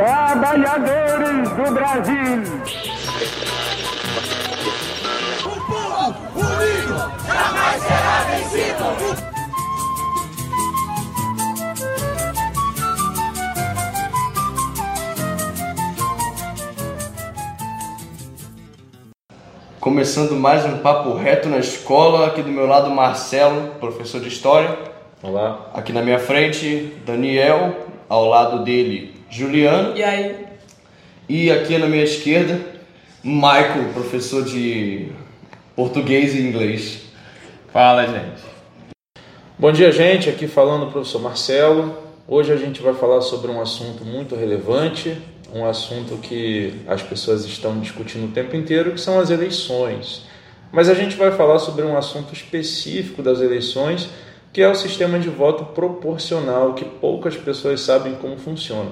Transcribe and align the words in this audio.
Trabalhadores 0.00 1.50
do 1.50 1.74
Brasil. 1.74 2.42
O 5.44 5.48
povo 5.66 6.14
unido 6.36 6.96
jamais 7.26 7.82
será 7.82 8.24
vencido. 8.30 8.86
Começando 19.78 20.34
mais 20.34 20.64
um 20.64 20.78
papo 20.78 21.12
reto 21.12 21.50
na 21.50 21.58
escola, 21.58 22.28
aqui 22.28 22.40
do 22.40 22.48
meu 22.48 22.66
lado 22.66 22.88
Marcelo, 22.88 23.74
professor 23.74 24.22
de 24.22 24.28
história. 24.28 24.78
Olá. 25.22 25.66
Aqui 25.74 25.92
na 25.92 26.00
minha 26.00 26.18
frente, 26.18 26.96
Daniel, 27.04 27.76
ao 28.08 28.24
lado 28.24 28.64
dele, 28.64 29.19
Juliano. 29.30 29.96
E 29.96 30.02
aí? 30.02 30.44
E 31.28 31.50
aqui 31.52 31.78
na 31.78 31.86
minha 31.86 32.02
esquerda, 32.02 32.60
Michael, 33.22 33.92
professor 33.94 34.44
de 34.44 35.12
português 35.76 36.34
e 36.34 36.40
inglês. 36.40 37.02
Fala, 37.72 38.06
gente. 38.06 38.42
Bom 39.56 39.70
dia, 39.70 39.92
gente. 39.92 40.28
Aqui 40.28 40.48
falando 40.48 40.88
o 40.88 40.90
professor 40.90 41.20
Marcelo. 41.20 41.96
Hoje 42.26 42.52
a 42.52 42.56
gente 42.56 42.82
vai 42.82 42.92
falar 42.92 43.20
sobre 43.20 43.50
um 43.52 43.60
assunto 43.60 44.04
muito 44.04 44.34
relevante, 44.34 45.16
um 45.54 45.64
assunto 45.64 46.16
que 46.16 46.74
as 46.88 47.00
pessoas 47.00 47.44
estão 47.44 47.78
discutindo 47.78 48.24
o 48.24 48.32
tempo 48.32 48.56
inteiro, 48.56 48.92
que 48.92 49.00
são 49.00 49.20
as 49.20 49.30
eleições. 49.30 50.26
Mas 50.72 50.88
a 50.88 50.94
gente 50.94 51.16
vai 51.16 51.30
falar 51.30 51.60
sobre 51.60 51.84
um 51.84 51.96
assunto 51.96 52.32
específico 52.32 53.22
das 53.22 53.40
eleições, 53.40 54.08
que 54.52 54.62
é 54.62 54.68
o 54.68 54.74
sistema 54.74 55.18
de 55.18 55.28
voto 55.28 55.66
proporcional, 55.66 56.74
que 56.74 56.84
poucas 56.84 57.36
pessoas 57.36 57.80
sabem 57.80 58.14
como 58.14 58.36
funciona. 58.36 58.90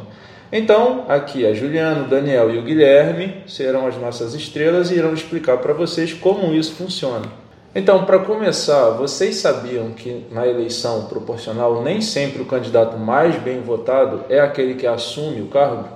Então, 0.50 1.05
aqui 1.09 1.45
a 1.45 1.53
Juliana, 1.53 2.05
o 2.05 2.09
Daniel 2.09 2.55
e 2.55 2.59
o 2.59 2.62
Guilherme 2.62 3.42
serão 3.47 3.87
as 3.87 3.97
nossas 3.98 4.34
estrelas 4.34 4.91
e 4.91 4.95
irão 4.95 5.12
explicar 5.12 5.59
para 5.59 5.75
vocês 5.75 6.12
como 6.15 6.55
isso 6.55 6.73
funciona. 6.75 7.27
Então, 7.75 8.06
para 8.06 8.19
começar, 8.20 8.91
vocês 8.91 9.37
sabiam 9.37 9.91
que 9.91 10.25
na 10.33 10.47
eleição 10.47 11.05
proporcional 11.05 11.83
nem 11.83 12.00
sempre 12.00 12.41
o 12.41 12.47
candidato 12.47 12.97
mais 12.97 13.37
bem 13.37 13.61
votado 13.61 14.25
é 14.31 14.41
aquele 14.41 14.75
que 14.75 14.87
assume 14.87 15.43
o 15.43 15.48
cargo? 15.48 15.87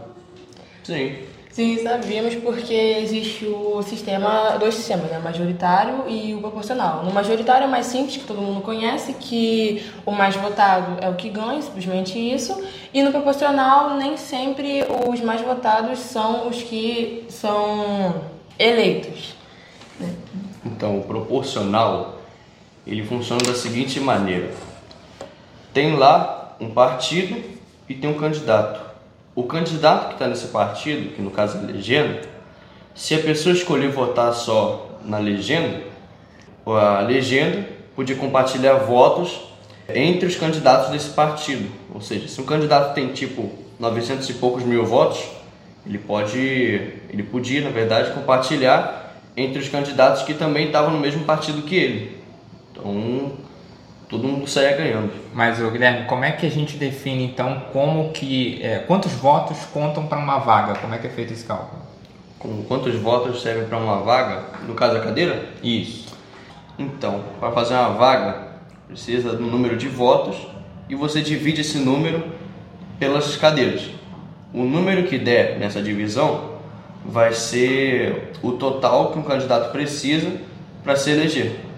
Sim. 0.85 1.15
Sim, 1.53 1.77
sabíamos 1.83 2.35
porque 2.37 2.73
existe 2.73 3.45
o 3.45 3.83
sistema, 3.83 4.57
dois 4.59 4.75
sistemas, 4.75 5.11
né? 5.11 5.19
majoritário 5.19 6.09
e 6.09 6.35
o 6.35 6.41
proporcional. 6.41 7.05
No 7.05 7.13
majoritário 7.13 7.65
é 7.65 7.67
mais 7.67 7.85
simples, 7.85 8.17
que 8.17 8.25
todo 8.25 8.41
mundo 8.41 8.63
conhece, 8.63 9.13
que 9.13 9.85
o 10.07 10.13
mais 10.13 10.35
votado 10.35 10.97
é 11.05 11.11
o 11.11 11.15
que 11.15 11.29
ganha, 11.29 11.61
simplesmente 11.61 12.19
isso. 12.19 12.59
E 12.95 13.03
no 13.03 13.11
proporcional, 13.11 13.99
nem 13.99 14.17
sempre 14.17 14.83
os 15.07 15.21
mais 15.21 15.43
votados 15.43 15.99
são 15.99 16.49
os 16.49 16.63
que 16.63 17.27
são 17.29 18.23
eleitos. 18.59 19.35
Né? 20.01 20.11
Então, 20.65 21.01
o 21.01 21.05
proporcional, 21.05 22.19
ele 22.87 23.05
funciona 23.05 23.43
da 23.43 23.55
seguinte 23.55 24.01
maneira. 24.01 24.51
Tem 25.75 25.97
lá 25.97 26.57
um 26.59 26.71
partido 26.71 27.45
e 27.87 27.95
tem 27.95 28.09
um 28.09 28.15
candidato. 28.15 28.92
O 29.35 29.45
candidato 29.45 30.09
que 30.09 30.13
está 30.15 30.29
nesse 30.29 30.49
partido, 30.49 31.15
que 31.15 31.23
no 31.23 31.31
caso 31.31 31.57
é 31.57 31.61
a 31.61 31.65
legenda, 31.65 32.21
se 32.95 33.15
a 33.15 33.19
pessoa 33.19 33.55
escolher 33.55 33.91
votar 33.91 34.33
só 34.35 34.99
na 35.05 35.19
legenda, 35.19 35.81
a 36.67 37.01
legenda 37.01 37.67
podia 37.97 38.15
compartilhar 38.15 38.75
votos 38.75 39.41
entre 39.89 40.27
os 40.27 40.37
candidatos 40.37 40.91
desse 40.91 41.11
partido. 41.11 41.71
Ou 41.95 42.01
seja, 42.01 42.29
se 42.29 42.41
um 42.41 42.45
candidato 42.45 42.95
tem 42.95 43.09
tipo 43.09 43.51
900 43.79 44.29
e 44.29 44.35
poucos 44.35 44.65
mil 44.65 44.85
votos, 44.85 45.23
ele 45.87 45.99
pode, 45.99 46.39
ele 46.39 47.23
podia, 47.23 47.63
na 47.63 47.71
verdade, 47.71 48.13
compartilhar 48.13 49.17
entre 49.37 49.59
os 49.59 49.69
candidatos 49.69 50.23
que 50.23 50.35
também 50.35 50.67
estavam 50.67 50.91
no 50.91 51.01
mesmo 51.01 51.25
partido 51.25 51.63
que 51.63 51.75
ele. 51.75 52.19
Então, 52.71 53.33
todo 54.13 54.29
mundo 54.29 54.47
saia 54.47 54.77
ganhando. 54.77 55.11
Mas, 55.33 55.59
ô, 55.59 55.71
Guilherme, 55.71 56.05
como 56.05 56.23
é 56.23 56.33
que 56.33 56.45
a 56.45 56.51
gente 56.51 56.77
define 56.77 57.25
então 57.25 57.63
como 57.73 58.13
que. 58.13 58.61
É, 58.63 58.81
quantos 58.81 59.13
votos 59.13 59.65
contam 59.73 60.07
para 60.07 60.19
uma 60.19 60.39
vaga? 60.39 60.79
Como 60.79 60.95
é 60.95 60.99
que 60.99 61.07
é 61.07 61.11
feito 61.11 61.33
esse 61.33 61.45
cálculo? 61.45 61.81
Com 62.39 62.63
quantos 62.65 62.95
votos 62.97 63.41
servem 63.41 63.65
para 63.65 63.79
uma 63.79 64.01
vaga? 64.01 64.45
No 64.69 64.75
caso 64.75 64.95
da 64.95 65.01
cadeira? 65.01 65.49
Isso. 65.63 66.15
Então, 66.79 67.25
para 67.41 67.53
fazer 67.53 67.73
uma 67.73 67.91
vaga, 67.91 68.49
precisa 68.87 69.33
do 69.33 69.45
número 69.45 69.79
de 69.79 69.89
votos 69.89 70.37
e 70.91 70.95
você 70.95 71.23
divide 71.23 71.63
esse 71.63 71.79
número 71.79 72.23
pelas 72.99 73.35
cadeiras. 73.37 73.89
O 74.53 74.65
número 74.65 75.05
que 75.05 75.19
der 75.19 75.59
nessa 75.59 75.81
divisão 75.81 76.59
vai 77.03 77.33
ser 77.33 78.33
o 78.43 78.53
total 78.53 79.11
que 79.11 79.19
um 79.19 79.23
candidato 79.23 79.73
precisa 79.73 80.31
para 80.85 80.97
se 80.97 81.11
eleger. 81.11 81.72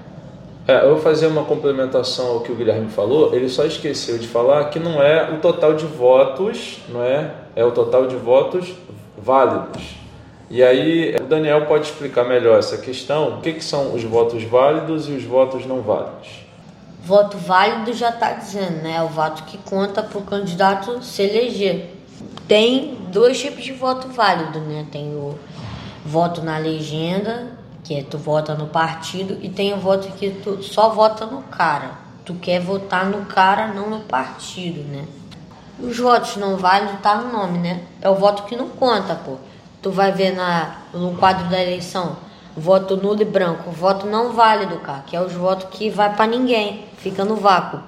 É, 0.66 0.82
eu 0.82 0.94
vou 0.94 0.98
fazer 0.98 1.26
uma 1.26 1.44
complementação 1.44 2.26
ao 2.26 2.40
que 2.40 2.50
o 2.50 2.54
Guilherme 2.54 2.88
falou. 2.88 3.34
Ele 3.34 3.50
só 3.50 3.66
esqueceu 3.66 4.16
de 4.16 4.26
falar 4.26 4.70
que 4.70 4.78
não 4.78 5.02
é 5.02 5.30
o 5.30 5.38
total 5.38 5.74
de 5.74 5.84
votos, 5.84 6.78
não 6.88 7.02
é? 7.04 7.32
É 7.54 7.62
o 7.62 7.70
total 7.70 8.06
de 8.06 8.16
votos 8.16 8.72
válidos. 9.18 9.96
E 10.48 10.62
aí 10.62 11.14
o 11.16 11.24
Daniel 11.24 11.66
pode 11.66 11.86
explicar 11.86 12.24
melhor 12.24 12.58
essa 12.58 12.78
questão. 12.78 13.38
O 13.38 13.40
que, 13.42 13.52
que 13.52 13.64
são 13.64 13.94
os 13.94 14.02
votos 14.04 14.42
válidos 14.44 15.06
e 15.06 15.12
os 15.12 15.24
votos 15.24 15.66
não 15.66 15.82
válidos? 15.82 16.44
Voto 17.02 17.36
válido 17.36 17.92
já 17.92 18.08
está 18.08 18.32
dizendo, 18.32 18.82
né? 18.82 18.96
É 18.96 19.02
o 19.02 19.08
voto 19.08 19.44
que 19.44 19.58
conta 19.58 20.02
para 20.02 20.18
o 20.18 20.22
candidato 20.22 21.02
se 21.04 21.22
eleger. 21.22 21.90
Tem 22.48 22.96
dois 23.08 23.38
tipos 23.38 23.62
de 23.62 23.72
voto 23.72 24.08
válido, 24.08 24.60
né? 24.60 24.86
Tem 24.90 25.14
o 25.14 25.38
voto 26.06 26.40
na 26.40 26.56
legenda 26.56 27.48
que 27.84 27.94
é 27.94 28.02
tu 28.02 28.16
vota 28.16 28.54
no 28.54 28.66
partido 28.66 29.38
e 29.42 29.50
tem 29.50 29.74
o 29.74 29.76
voto 29.76 30.08
que 30.12 30.30
tu 30.30 30.62
só 30.62 30.88
vota 30.88 31.26
no 31.26 31.42
cara. 31.42 31.90
Tu 32.24 32.34
quer 32.34 32.58
votar 32.58 33.04
no 33.04 33.26
cara, 33.26 33.68
não 33.68 33.90
no 33.90 34.00
partido, 34.00 34.82
né? 34.90 35.04
Os 35.78 35.98
votos 35.98 36.36
não 36.36 36.56
válidos 36.56 37.00
tá 37.02 37.16
no 37.16 37.30
nome, 37.30 37.58
né? 37.58 37.82
É 38.00 38.08
o 38.08 38.14
voto 38.14 38.44
que 38.44 38.56
não 38.56 38.70
conta, 38.70 39.14
pô. 39.14 39.36
Tu 39.82 39.90
vai 39.90 40.10
ver 40.10 40.34
na, 40.34 40.78
no 40.94 41.14
quadro 41.16 41.46
da 41.50 41.62
eleição, 41.62 42.16
voto 42.56 42.96
nulo 42.96 43.20
e 43.20 43.24
branco, 43.26 43.70
voto 43.70 44.06
não 44.06 44.32
válido, 44.32 44.78
cara, 44.78 45.02
que 45.06 45.14
é 45.14 45.20
os 45.20 45.34
votos 45.34 45.66
que 45.70 45.90
vai 45.90 46.14
para 46.14 46.26
ninguém, 46.26 46.86
fica 46.96 47.22
no 47.22 47.36
vácuo. 47.36 47.80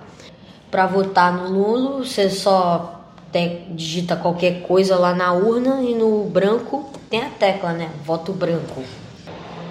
Para 0.71 0.87
votar 0.87 1.33
no 1.33 1.49
nulo, 1.49 2.05
você 2.05 2.29
só 2.29 3.01
te, 3.33 3.65
digita 3.71 4.15
qualquer 4.15 4.61
coisa 4.63 4.97
lá 4.97 5.15
na 5.15 5.33
urna 5.33 5.81
e 5.81 5.95
no 5.95 6.25
branco 6.25 6.91
tem 7.09 7.23
a 7.23 7.31
tecla, 7.31 7.73
né? 7.73 7.91
Voto 8.05 8.33
branco. 8.35 8.83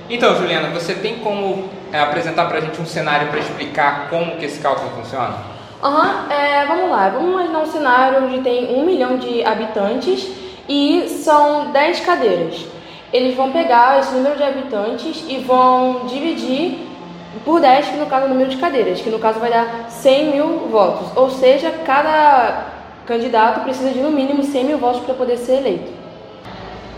Então, 0.09 0.35
Juliana, 0.35 0.69
você 0.69 0.93
tem 0.93 1.17
como 1.19 1.67
é, 1.91 1.99
apresentar 1.99 2.45
para 2.45 2.59
a 2.59 2.61
gente 2.61 2.79
um 2.79 2.85
cenário 2.85 3.27
para 3.29 3.39
explicar 3.39 4.07
como 4.09 4.37
que 4.37 4.45
esse 4.45 4.59
cálculo 4.59 4.91
funciona? 4.91 5.35
Aham, 5.83 6.25
uhum, 6.25 6.31
é, 6.31 6.65
vamos 6.65 6.89
lá. 6.91 7.09
Vamos 7.09 7.31
imaginar 7.31 7.59
um 7.59 7.65
cenário 7.65 8.23
onde 8.25 8.41
tem 8.41 8.75
um 8.75 8.85
milhão 8.85 9.17
de 9.17 9.43
habitantes 9.43 10.27
e 10.69 11.07
são 11.09 11.71
10 11.71 11.99
cadeiras. 12.01 12.65
Eles 13.11 13.35
vão 13.35 13.51
pegar 13.51 13.99
esse 13.99 14.13
número 14.13 14.35
de 14.35 14.43
habitantes 14.43 15.23
e 15.27 15.37
vão 15.37 16.05
dividir 16.05 16.87
por 17.43 17.59
10, 17.59 17.87
que 17.89 17.97
no 17.97 18.05
caso 18.05 18.23
é 18.23 18.25
o 18.27 18.29
número 18.29 18.49
de 18.49 18.57
cadeiras, 18.57 19.01
que 19.01 19.09
no 19.09 19.19
caso 19.19 19.39
vai 19.39 19.49
dar 19.49 19.87
100 19.89 20.31
mil 20.31 20.47
votos. 20.71 21.15
Ou 21.15 21.29
seja, 21.31 21.71
cada 21.83 22.65
candidato 23.05 23.61
precisa 23.61 23.89
de 23.89 23.99
no 23.99 24.11
mínimo 24.11 24.43
100 24.43 24.63
mil 24.65 24.77
votos 24.77 25.01
para 25.01 25.13
poder 25.15 25.37
ser 25.37 25.57
eleito. 25.57 25.91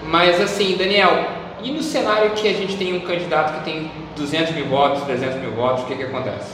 Mas 0.03 0.39
assim, 0.39 0.77
Daniel, 0.77 1.36
e 1.63 1.71
no 1.71 1.81
cenário 1.81 2.31
que 2.31 2.47
a 2.47 2.53
gente 2.53 2.77
tem 2.77 2.95
um 2.95 3.01
candidato 3.01 3.59
que 3.59 3.65
tem 3.65 3.91
200 4.15 4.53
mil 4.53 4.67
votos, 4.67 5.03
300 5.03 5.41
mil 5.41 5.51
votos, 5.53 5.83
o 5.83 5.85
que, 5.87 5.95
que 5.95 6.03
acontece? 6.03 6.53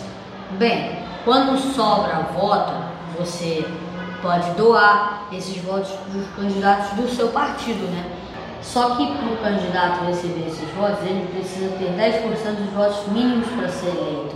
Bem, 0.51 0.97
quando 1.25 1.57
sobra 1.57 2.27
voto, 2.33 2.73
você 3.17 3.65
pode 4.21 4.51
doar 4.51 5.27
esses 5.31 5.57
votos 5.61 5.91
para 5.91 6.19
os 6.19 6.27
candidatos 6.35 6.91
do 6.91 7.09
seu 7.09 7.29
partido, 7.29 7.85
né? 7.91 8.05
Só 8.61 8.95
que 8.95 9.05
para 9.05 9.25
o 9.25 9.37
candidato 9.37 10.05
receber 10.05 10.47
esses 10.47 10.69
votos, 10.69 10.99
ele 11.05 11.27
precisa 11.33 11.69
ter 11.77 11.91
10% 11.91 12.55
dos 12.55 12.73
votos 12.73 13.07
mínimos 13.11 13.47
para 13.49 13.67
ser 13.67 13.89
eleito. 13.89 14.35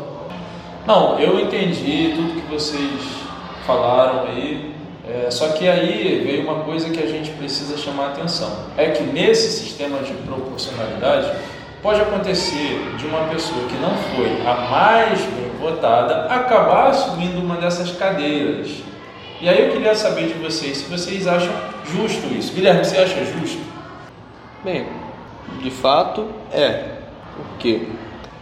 Não, 0.86 1.18
eu 1.18 1.40
entendi 1.40 2.14
tudo 2.16 2.42
que 2.42 2.54
vocês 2.54 3.02
falaram 3.66 4.24
aí, 4.28 4.75
é, 5.09 5.31
só 5.31 5.50
que 5.50 5.68
aí 5.68 6.21
veio 6.25 6.44
uma 6.44 6.63
coisa 6.63 6.89
que 6.89 7.01
a 7.01 7.07
gente 7.07 7.31
precisa 7.31 7.77
chamar 7.77 8.07
atenção. 8.07 8.51
É 8.77 8.89
que 8.89 9.04
nesse 9.04 9.51
sistema 9.51 10.00
de 10.00 10.13
proporcionalidade 10.13 11.31
pode 11.81 12.01
acontecer 12.01 12.95
de 12.98 13.06
uma 13.06 13.27
pessoa 13.30 13.65
que 13.68 13.75
não 13.75 13.95
foi 14.15 14.42
a 14.45 14.69
mais 14.69 15.19
bem 15.21 15.50
votada 15.59 16.25
acabar 16.25 16.89
assumindo 16.89 17.39
uma 17.39 17.56
dessas 17.56 17.92
cadeiras. 17.92 18.69
E 19.39 19.48
aí 19.48 19.68
eu 19.68 19.71
queria 19.71 19.95
saber 19.95 20.27
de 20.27 20.33
vocês 20.33 20.80
se 20.80 20.89
vocês 20.89 21.25
acham 21.25 21.54
justo 21.86 22.27
isso. 22.33 22.54
Guilherme, 22.54 22.83
você 22.83 22.98
acha 22.98 23.24
justo? 23.24 23.62
Bem, 24.63 24.88
de 25.62 25.71
fato 25.71 26.27
é. 26.51 26.98
Por 27.36 27.57
quê? 27.59 27.88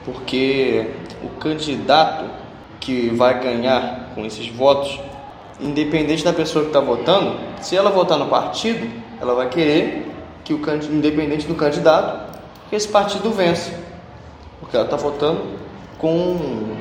Porque 0.03 0.87
o 1.21 1.29
candidato 1.39 2.25
que 2.79 3.09
vai 3.09 3.39
ganhar 3.39 4.11
com 4.15 4.25
esses 4.25 4.47
votos 4.47 4.99
independente 5.59 6.23
da 6.23 6.33
pessoa 6.33 6.65
que 6.65 6.69
está 6.69 6.79
votando, 6.79 7.37
se 7.61 7.75
ela 7.75 7.89
votar 7.89 8.17
no 8.17 8.27
partido, 8.27 8.89
ela 9.21 9.33
vai 9.33 9.49
querer 9.49 10.11
que 10.43 10.53
o 10.53 10.59
independente 10.91 11.47
do 11.47 11.55
candidato, 11.55 12.37
que 12.69 12.75
esse 12.75 12.87
partido 12.87 13.31
vença. 13.31 13.71
Porque 14.59 14.75
ela 14.75 14.85
está 14.85 14.97
votando 14.97 15.41
com, 15.97 16.75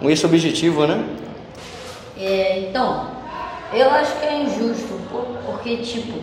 com 0.00 0.10
esse 0.10 0.24
objetivo, 0.26 0.86
né? 0.86 1.04
É, 2.18 2.60
então, 2.60 3.08
eu 3.72 3.90
acho 3.90 4.18
que 4.18 4.26
é 4.26 4.42
injusto, 4.42 5.00
porque, 5.46 5.78
tipo, 5.78 6.18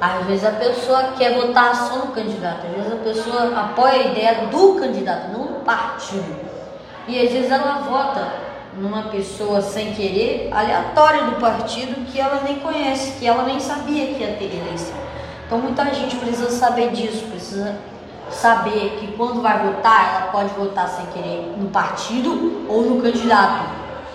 às 0.00 0.26
vezes 0.26 0.44
a 0.44 0.52
pessoa 0.52 1.12
quer 1.18 1.34
votar 1.34 1.74
só 1.74 1.98
no 1.98 2.12
candidato, 2.12 2.66
às 2.66 2.72
vezes 2.72 2.92
a 2.92 2.96
pessoa 2.96 3.60
apoia 3.60 3.92
a 3.92 4.06
ideia 4.06 4.46
do 4.46 4.74
candidato, 4.74 5.32
não 5.32 5.46
do 5.46 5.64
partido. 5.64 6.36
E 7.06 7.20
às 7.20 7.30
vezes 7.30 7.50
ela 7.50 7.80
vota 7.80 8.49
numa 8.80 9.04
pessoa 9.04 9.60
sem 9.60 9.92
querer, 9.92 10.48
aleatória 10.50 11.24
do 11.24 11.32
partido, 11.32 12.04
que 12.06 12.18
ela 12.18 12.40
nem 12.42 12.56
conhece, 12.56 13.18
que 13.18 13.26
ela 13.26 13.44
nem 13.44 13.60
sabia 13.60 14.06
que 14.06 14.22
ia 14.22 14.36
ter 14.38 14.46
eleição. 14.46 14.96
Então 15.46 15.58
muita 15.58 15.84
gente 15.92 16.16
precisa 16.16 16.50
saber 16.50 16.90
disso, 16.90 17.26
precisa 17.30 17.76
saber 18.30 18.98
que 19.00 19.08
quando 19.16 19.42
vai 19.42 19.58
votar, 19.58 20.14
ela 20.14 20.32
pode 20.32 20.54
votar 20.54 20.88
sem 20.88 21.06
querer 21.06 21.52
no 21.58 21.68
partido 21.68 22.64
ou 22.68 22.82
no 22.82 23.02
candidato. 23.02 23.64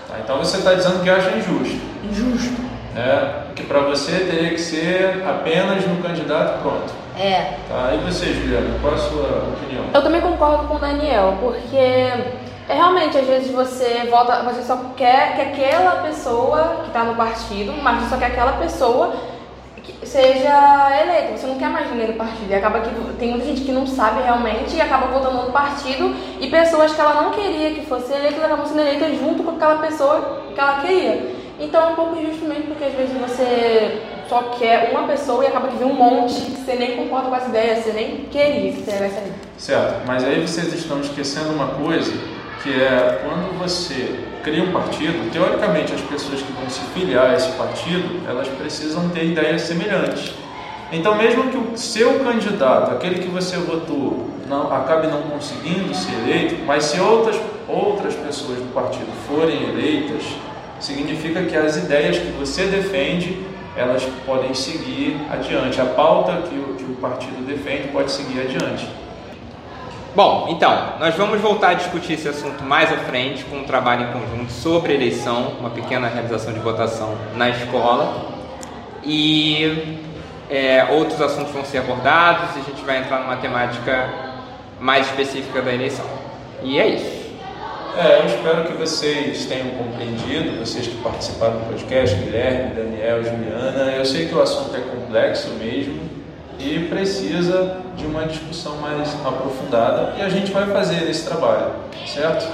Tá, 0.08 0.16
então 0.24 0.38
você 0.38 0.58
está 0.58 0.74
dizendo 0.74 1.04
que 1.04 1.10
acha 1.10 1.30
injusto. 1.32 1.80
Injusto. 2.04 2.66
É, 2.96 3.54
que 3.54 3.64
para 3.64 3.82
você 3.82 4.20
teria 4.20 4.52
que 4.52 4.58
ser 4.58 5.24
apenas 5.28 5.86
no 5.86 6.02
candidato 6.02 6.62
pronto. 6.62 6.94
É. 7.18 7.58
Tá, 7.68 7.94
e 7.94 7.98
você, 7.98 8.34
Juliana, 8.34 8.80
qual 8.82 8.94
a 8.94 8.98
sua 8.98 9.54
opinião? 9.54 9.86
Eu 9.94 10.02
também 10.02 10.22
concordo 10.22 10.68
com 10.68 10.76
o 10.76 10.80
Daniel, 10.80 11.38
porque 11.42 12.45
é 12.68 12.74
realmente, 12.74 13.18
às 13.18 13.28
vezes 13.28 13.52
você 13.52 14.08
vota, 14.10 14.42
você 14.44 14.64
só 14.64 14.76
quer 14.98 15.36
que 15.36 15.42
aquela 15.42 16.02
pessoa 16.02 16.82
que 16.82 16.88
está 16.88 17.04
no 17.04 17.16
partido, 17.16 17.74
mas 17.84 18.02
você 18.02 18.10
só 18.10 18.18
quer 18.18 18.28
que 18.28 18.40
aquela 18.40 18.54
pessoa 18.54 19.14
seja 20.04 20.90
eleita. 21.04 21.38
Você 21.38 21.46
não 21.46 21.60
quer 21.60 21.70
mais 21.70 21.92
ninguém 21.92 22.08
no 22.08 22.14
partido. 22.14 22.50
E 22.50 22.56
acaba 22.56 22.80
que 22.80 22.90
tem 23.20 23.32
muita 23.32 23.46
gente 23.46 23.62
que 23.62 23.72
não 23.72 23.86
sabe 23.86 24.24
realmente 24.24 24.76
e 24.76 24.82
acaba 24.82 25.08
votando 25.08 25.44
no 25.44 25.52
partido 25.52 26.16
e 26.40 26.48
pessoas 26.48 26.94
que 26.94 27.00
ela 27.00 27.22
não 27.22 27.32
queria 27.32 27.72
que 27.72 27.86
fosse 27.86 28.12
eleitas 28.12 28.44
acabam 28.44 28.66
sendo 28.66 28.82
eleitas 28.82 29.18
junto 29.20 29.44
com 29.44 29.52
aquela 29.52 29.76
pessoa 29.78 30.42
que 30.54 30.60
ela 30.60 30.82
queria. 30.82 31.36
Então 31.60 31.82
é 31.82 31.92
um 31.92 31.96
pouco 31.96 32.20
injusto 32.20 32.46
mesmo, 32.46 32.66
porque 32.66 32.84
às 32.84 32.94
vezes 32.94 33.16
você 33.16 34.02
só 34.28 34.42
quer 34.58 34.90
uma 34.92 35.08
pessoa 35.08 35.44
e 35.44 35.48
acaba 35.48 35.68
que 35.68 35.78
vem 35.78 35.88
um 35.88 35.94
monte 35.94 36.34
que 36.34 36.52
você 36.52 36.74
nem 36.74 36.98
concorda 36.98 37.30
com 37.30 37.36
as 37.36 37.46
ideias, 37.46 37.84
você 37.84 37.92
nem 37.92 38.26
queria 38.32 38.74
que 38.74 38.82
você 38.82 38.92
ali. 38.92 39.34
Certo, 39.58 40.06
mas 40.08 40.24
aí 40.24 40.46
vocês 40.46 40.74
estão 40.74 41.00
esquecendo 41.00 41.52
uma 41.52 41.68
coisa 41.68 42.12
que 42.66 42.82
é 42.82 43.22
quando 43.24 43.60
você 43.60 44.20
cria 44.44 44.64
um 44.64 44.72
partido, 44.72 45.32
teoricamente 45.32 45.94
as 45.94 46.02
pessoas 46.02 46.42
que 46.42 46.52
vão 46.52 46.68
se 46.68 46.82
filiar 46.96 47.30
a 47.30 47.36
esse 47.36 47.52
partido, 47.52 48.28
elas 48.28 48.48
precisam 48.48 49.08
ter 49.10 49.24
ideias 49.26 49.62
semelhantes. 49.62 50.34
Então, 50.92 51.16
mesmo 51.16 51.52
que 51.52 51.58
o 51.58 51.78
seu 51.78 52.20
candidato, 52.22 52.92
aquele 52.92 53.20
que 53.20 53.28
você 53.28 53.58
votou, 53.58 54.32
não, 54.48 54.74
acabe 54.74 55.08
não 55.08 55.22
conseguindo 55.24 55.94
ser 55.94 56.14
eleito, 56.24 56.56
mas 56.66 56.86
se 56.86 57.00
outras, 57.00 57.40
outras 57.68 58.16
pessoas 58.16 58.58
do 58.58 58.74
partido 58.74 59.12
forem 59.28 59.70
eleitas, 59.70 60.24
significa 60.80 61.44
que 61.44 61.56
as 61.56 61.78
ideias 61.78 62.18
que 62.18 62.32
você 62.32 62.66
defende, 62.66 63.46
elas 63.78 64.04
podem 64.26 64.56
seguir 64.56 65.18
adiante. 65.30 65.80
A 65.80 65.86
pauta 65.86 66.34
que 66.50 66.56
o, 66.56 66.76
que 66.76 66.84
o 66.84 66.96
partido 66.96 67.46
defende 67.46 67.90
pode 67.90 68.12
seguir 68.12 68.42
adiante. 68.42 69.05
Bom, 70.16 70.48
então, 70.50 70.94
nós 70.98 71.14
vamos 71.16 71.42
voltar 71.42 71.72
a 71.72 71.74
discutir 71.74 72.14
esse 72.14 72.30
assunto 72.30 72.64
mais 72.64 72.90
à 72.90 72.96
frente 73.00 73.44
com 73.44 73.58
um 73.58 73.64
trabalho 73.66 74.08
em 74.08 74.14
conjunto 74.14 74.50
sobre 74.50 74.94
eleição, 74.94 75.58
uma 75.60 75.70
pequena 75.70 76.08
realização 76.08 76.54
de 76.54 76.60
votação 76.62 77.18
na 77.36 77.50
escola. 77.50 78.26
E 79.04 80.00
é, 80.50 80.86
outros 80.92 81.22
assuntos 81.22 81.52
vão 81.52 81.66
ser 81.66 81.80
abordados 81.80 82.56
e 82.56 82.60
a 82.60 82.64
gente 82.64 82.86
vai 82.86 83.00
entrar 83.00 83.20
numa 83.20 83.36
temática 83.36 84.10
mais 84.80 85.06
específica 85.08 85.62
da 85.62 85.74
eleição. 85.74 86.06
E 86.64 86.80
é 86.80 86.88
isso. 86.88 87.26
É, 87.98 88.22
eu 88.22 88.26
espero 88.26 88.64
que 88.64 88.74
vocês 88.74 89.46
tenham 89.48 89.68
compreendido, 89.72 90.60
vocês 90.66 90.88
que 90.88 90.96
participaram 91.04 91.60
do 91.60 91.66
podcast, 91.66 92.16
Guilherme, 92.16 92.74
Daniel, 92.74 93.22
Juliana. 93.22 93.92
Eu 93.92 94.06
sei 94.06 94.28
que 94.28 94.36
o 94.36 94.42
assunto 94.42 94.78
é 94.78 94.80
complexo 94.80 95.50
mesmo, 95.60 96.15
e 96.60 96.88
precisa 96.90 97.78
de 97.96 98.06
uma 98.06 98.26
discussão 98.26 98.78
mais 98.78 99.14
aprofundada 99.26 100.14
e 100.18 100.22
a 100.22 100.30
gente 100.30 100.52
vai 100.52 100.66
fazer 100.68 101.10
esse 101.10 101.26
trabalho, 101.26 101.74
certo? 102.06 102.46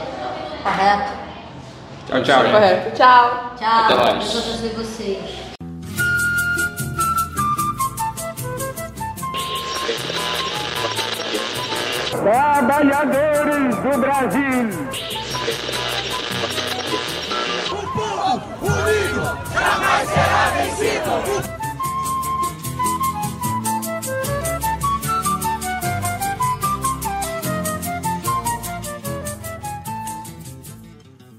Correto. 0.63 1.11
Tchau, 2.07 2.23
tchau. 2.23 2.43
Correto. 2.43 2.95
Tchau. 2.95 3.53
Tchau. 3.57 3.85
Até 3.85 3.95
mais. 3.95 4.25
Eu 4.25 4.41
vou 4.41 4.41
trazer 4.41 4.69
vocês. 4.69 5.51
Trabalhadores 12.11 13.75
do 13.77 13.97
Brasil. 13.99 15.10